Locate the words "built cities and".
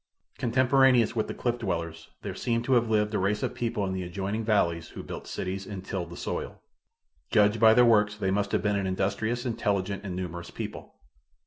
5.03-5.85